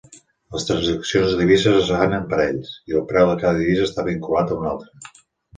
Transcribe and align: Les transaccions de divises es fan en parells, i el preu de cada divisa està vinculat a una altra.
Les 0.53 0.63
transaccions 0.69 1.27
de 1.35 1.37
divises 1.41 1.77
es 1.81 1.91
fan 1.97 2.17
en 2.19 2.25
parells, 2.33 2.73
i 2.93 2.97
el 3.01 3.05
preu 3.13 3.29
de 3.33 3.39
cada 3.45 3.61
divisa 3.63 3.87
està 3.91 4.07
vinculat 4.11 4.57
a 4.57 4.61
una 4.63 4.73
altra. 4.77 5.17